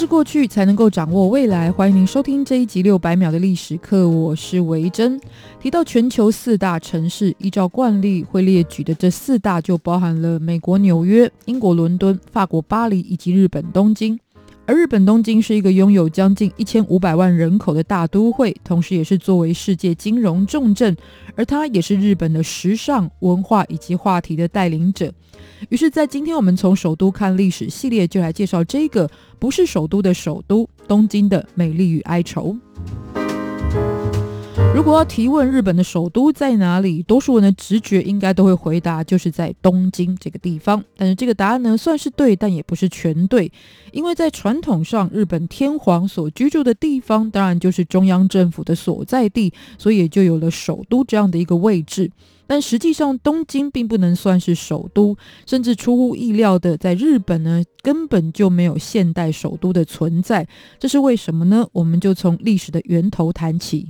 [0.00, 1.70] 是过去，才能够掌握未来。
[1.70, 5.20] 欢迎您收听这一集六百秒的历史课，我是维珍。
[5.60, 14.18] 提到全球四大城市，依照惯例会列举的这四大就包含了美国纽约、英国伦敦、法国巴黎以及日本东京。
[14.64, 20.96] 而日本东京是一个拥有将近一千五百万人口的大都会，同时也是作为世界金融重镇，
[21.34, 25.12] 而它也是日本的时尚文化以及话题的带领者。
[25.68, 32.56] 于是，在今天我们从首都看历史系列，就来介绍这个不是首都的首都——东京的美丽与哀愁。
[34.74, 40.82] 如果要提问日本的首都在哪里，多数人的直觉应该都会回答就是在东京这个地方。
[40.96, 43.50] 但是这个答案呢，算是对，但也不是全对，
[43.92, 52.10] 因为在传统上，日本天皇所居住的地方当然就是中央政府的所在地，所以也就有了首都这样的一个位置。
[52.50, 60.48] 但实际上，东京并不能算是首都，甚至出乎意料的，在日本呢，根本就没有现代首都的存在。
[60.76, 61.64] 这是为什么呢？
[61.70, 63.86] 我们就从历史的源头谈起。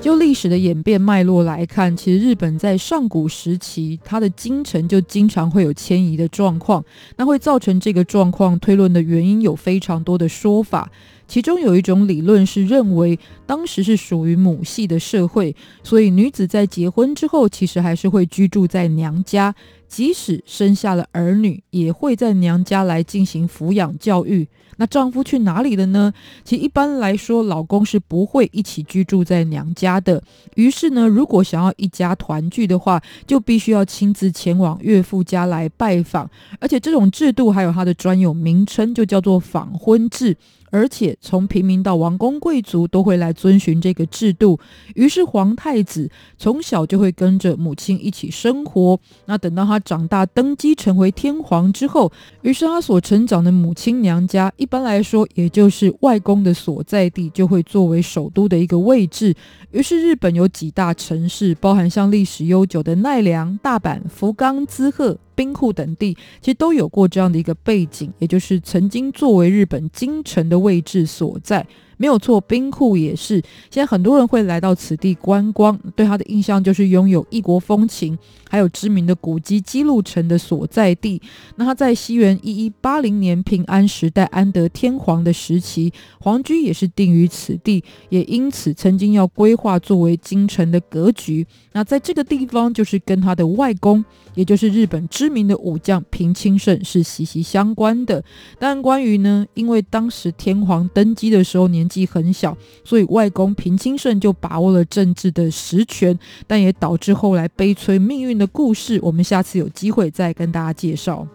[0.00, 6.82] 就历史的演变脉络来看，其实日本在上古时期，它的京城就经常会有迁移的状况。
[7.18, 10.90] 那会造成这个状况，推论的原因有非常多的说法。
[11.28, 19.54] 其中有一种理论是认为，当时是属于母系的社会，所以女子在结婚之后，其实还是会居住在娘家，
[19.88, 24.48] 即使生下了儿女，也会在娘家来进行抚养教育。
[24.78, 26.12] 那丈夫去哪里了呢？
[26.44, 30.22] 其实一般来说，老公是不会一起居住在娘家的。
[30.54, 36.30] 于是呢，如果想要一家团聚的话，就必须要亲自前往岳父家来拜访。
[36.60, 40.36] 而且这种制度还有它的专有名称，就叫做访婚制。
[40.76, 44.60] 而且从平民到王公贵族都会来遵循这个制度，
[44.94, 49.00] 于是皇太子从小就会跟着母亲一起生活。
[49.24, 59.34] 那等到他长大登基成为天皇之后，于是他所成长的母亲娘家，一般来说也就是外公的所在地，就会作为首都的一个位置。
[59.70, 65.16] 于是日本有几大城市，包含像历史悠久的奈良、大阪、福冈、滋贺。
[65.36, 71.64] 兵库等地其实都有过这样的一个背景，也就是曾经作为日本京城的位置所在。
[71.98, 73.36] 没有错，兵库也是。
[73.70, 78.16] 现在很多人会来到此地观光，对他的印象就是拥有异国风情，
[78.50, 81.20] 还有知名的古迹姬路城的所在地。
[81.56, 85.90] 那他在西元一一八零年平安时代安德天皇的时期，
[86.20, 91.46] 皇居也是定于此地，也因此曾经要规划作为京城的格局。
[91.72, 94.04] 那在这个地方，就是跟他的外公，
[94.34, 98.22] 也就是日本知名的武将平清盛是息息相关的。
[98.58, 101.85] 但关于呢，因为当时天皇登基的时候年。
[101.86, 108.98] 年纪很小，所以外公平清盛就把握了政治的实权，但也导致后来悲催命运的故事。
[109.00, 111.26] 我们下次有机会再跟大家介绍。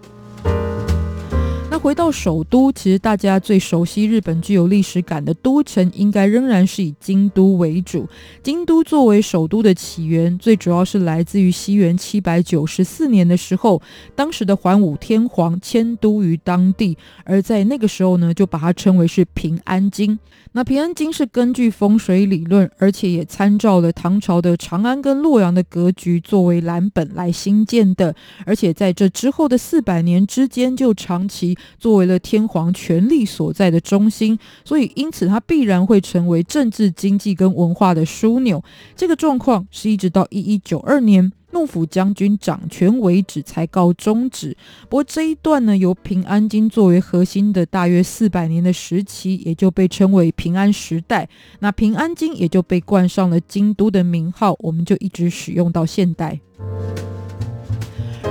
[1.81, 8.07] 回到首都，其实大家最熟悉日本具有历史感的都城，应该仍然是以京都为主。
[8.43, 13.81] 京都作为首都的起源，最主要是来自于西元七百九十四年的时候，
[14.15, 20.19] 当时的桓武天皇迁都于当地，而在那个时候呢，就把它称为是平安京。
[20.53, 28.13] 那平安京是根据风水理论，而且也参照了唐朝的长安跟洛阳的格局作为蓝本来兴建的，
[28.45, 38.61] 而且在这之后的四百年之间，就长期作为了天皇权力所在的中心，所以因此它必然会成为政治、经济跟文化的枢纽。
[38.93, 41.31] 这个状况是一直到一一九二年。
[41.51, 44.55] 幕府将军掌权为止才告终止。
[44.89, 51.27] 不过这一段呢，由平安京作为核心的大约四百年的时期，也就被称为平安时代。
[51.59, 56.39] 那平安京也就被冠上了京都的名号，我们就一直使用到现代。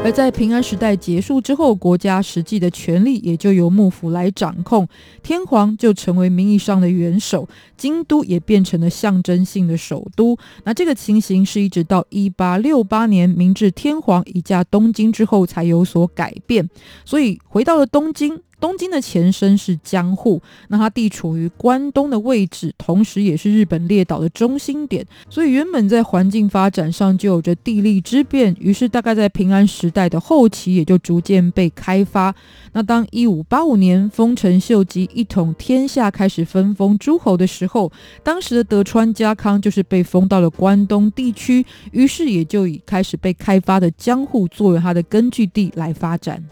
[0.02, 4.88] 而在平安时代结束之后，国家实际的权力也就由幕府来掌控，
[5.22, 10.38] 天皇就成为名义上的元首，京都也变成了象征性的首都。
[10.64, 16.68] 那这个情形是一直到一八六八年明治天皇移驾东京之后才有所改变。
[17.04, 18.40] 所以回到了东京。
[18.60, 28.54] 东京的前身是江户，那它地处于关东的位置，同时也是日本列岛的中心点，所以原本在环境发展上就有着地利之便。
[28.60, 32.34] 于是大概在平安时代的后期，也就逐渐被开发。
[32.72, 37.90] 那当一五八五年丰臣秀吉一统天下，开始分封诸侯的时候，
[38.22, 46.42] 当时的德川家康就是被封到了关东地区，于是也就以开始被开发的江户作为他的根据地来发展。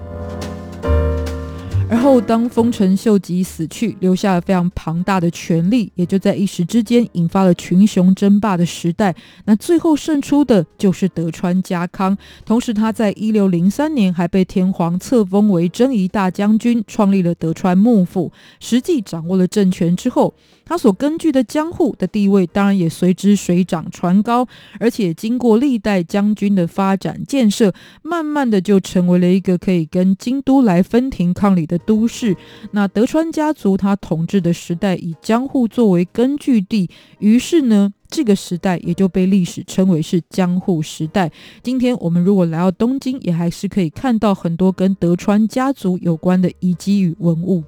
[1.90, 9.14] 而后，当丰臣秀吉死去，留下了非常庞大的权力，也就在一时之间引发了群雄争霸的时代。
[9.46, 18.30] 那最后胜出的就是德川家康，同时他在一六零三年还被天皇册封为征夷大将军，创立了德川幕府，
[18.60, 20.34] 实际掌握了政权之后。
[20.68, 24.46] 他所根据的江户的地位，当然也随之水涨船高，
[24.78, 27.72] 而且经过历代将军的发展建设，
[28.02, 32.36] 慢慢的就成为了一个可以跟京都来分庭抗礼的都市。
[32.72, 41.32] 那德川家族他统治的时代以江户作为根据地，于是呢，这个时代也就被历史称为是江户时代。
[41.62, 47.64] 今天我们如果来到东京，也还是可以看到很多跟德川家族有关的遗迹与文物。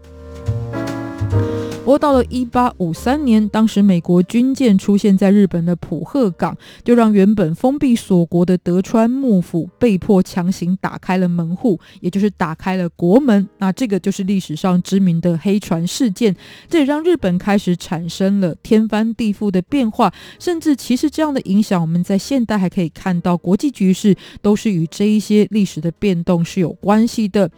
[1.98, 13.48] 到了一八五三年，当时美国军舰出现在日本的浦贺港，就让原本封闭锁国的德川幕府被迫强行打开了门户，也就是打开了国门。
[13.58, 16.34] 那这个就是历史上知名的黑船事件，
[16.68, 20.12] 这也让日本开始产生了天翻地覆的变化。
[20.38, 27.50] 甚至其实这样的影响，我们在现代还可以看到，国际局势都是与这一些历史的变动是有关系的。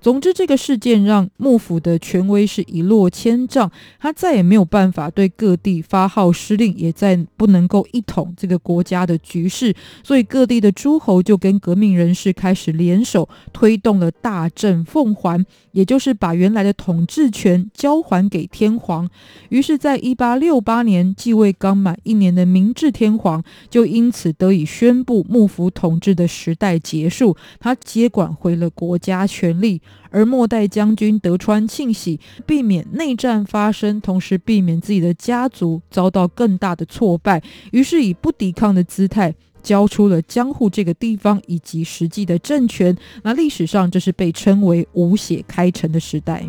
[0.00, 3.70] 总之，这个事件让幕府的权威是一落千丈。
[3.98, 19.08] 他再也没有办法对各地发号施令，也再不能够一统这个国家的局势，所以各地的诸侯就跟革命人士开始联手，推动了大政奉还，也就是把原来的统治权交还给天皇。
[19.48, 29.80] 于是，在一八六八年继位刚满一年的明治天皇，就因此得以宣布幕府统治的时代结束，他接管回了国家权力。
[30.12, 42.96] 而末代将军德川庆喜避免内战发生，同时避免自己的家族遭到更大的挫败，于是以不抵抗的姿态交出了江户这个地方以及实际的政权。
[43.22, 46.44] 那历史上这是被称为无血开城的时代。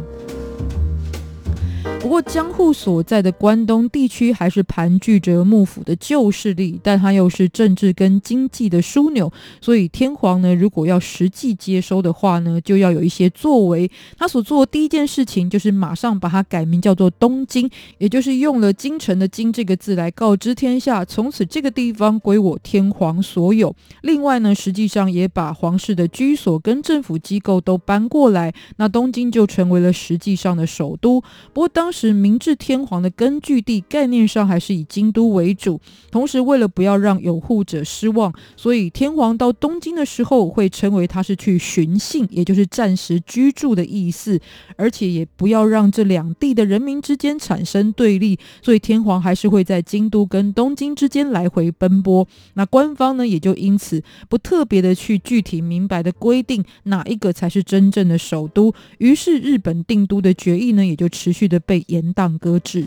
[2.02, 9.32] 不过江户所在的关东地区还是盘踞着幕府的旧势力，但它又是政治跟经济的枢纽，
[9.62, 13.90] 所以天皇呢，如果要实际接收的话呢，就要有一些作为。
[14.18, 17.70] 他所做的第一件事情就是马上把它改名叫做东京，
[18.00, 23.74] 也就是用了京城的京这个字来告知天下，从此这个地方归我天皇所有。
[24.02, 31.22] 另外呢，实际上也把皇室的居所跟政府机构都搬过来，那东京就成为了实际上的首都。
[31.54, 35.80] 不过当时明治天皇的根据地，概念上还是以京都为主。
[36.10, 44.40] 同时，为了不要让有护者失望，所以天皇到东京的时候会称为他是去巡幸，也就是暂时居住的意思。
[44.78, 52.28] 而且也不要让这两地的人民之间产生对立，所以天皇还是会在京都跟东京之间来回奔波。
[52.54, 58.74] 那官方呢，也就因此不特别的去具体明白的规定哪一个才是真正的首都。
[58.98, 61.81] 于是，日本定都的决议呢，也就持续的被。
[61.88, 62.86] 延宕搁置。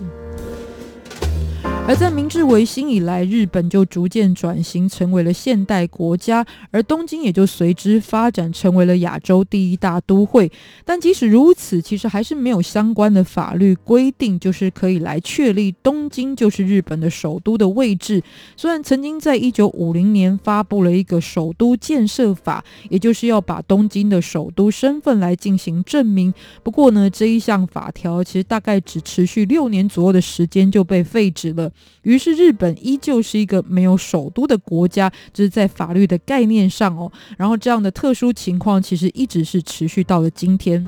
[1.86, 10.50] 而在明治维新以来，日本就逐渐转型成为了现代国家，而东京也就随之发展成为了亚洲第一大都会。
[10.82, 18.22] 但即使如此，其实还是没有相关的法律规定，就是可以来确立东京就是日本的首都的位置。
[18.56, 26.32] 虽然曾经在一九五零年发布了一个首都建设法，也就是要把东京的首都身份来进行证明。
[26.62, 31.70] 不过呢，这一项法条其实大概只持续六年左右的时间就被废止了。
[32.02, 37.10] 于是，日本依旧是一个没有首都的国家，这是在法律的概念上哦。
[37.36, 40.86] 然后，这样的特殊情况其实一直是持续到了今天。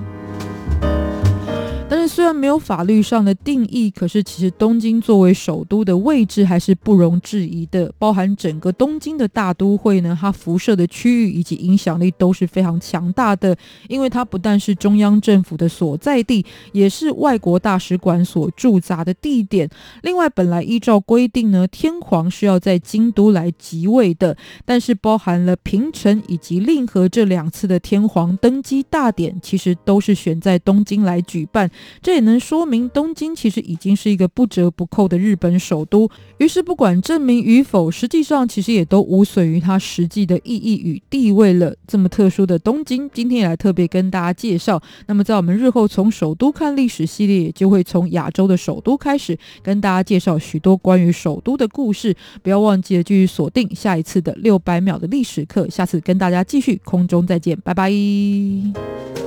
[1.89, 7.93] 但是虽然没有法律上的定义，可是其实东京作为首都的位置还是不容置疑的。
[7.97, 13.57] 包含整个东京的大都会呢，它辐射的区域以及影响力都是非常强大的。
[13.89, 19.71] 因为它不但是中央政府的所在地，也是外国大使馆所驻扎的地点。
[20.03, 31.71] 另外，本来依照规定呢，天皇是要在京都来即位的，但是包含了平成以及令和这两次的天皇登基大典，其实都是选在东京来举办。
[32.03, 36.11] 这也能说明东京其实已经是一个不折不扣的日本首都。
[36.39, 41.75] 于是，不管证明与否，实际上其实也都无损于它实际的意义与地位了。
[41.87, 44.81] 这么特殊的东京，今天也来特别跟大家介绍。
[45.07, 52.15] 那么，在我们日后从首都看历史系列，也就会从亚洲的首都开始，跟大家介绍许多关于首都的故事。
[52.43, 59.26] 不要忘记了继续锁定下一次的六百秒的历史课，下次跟大家继续空中再见，拜拜。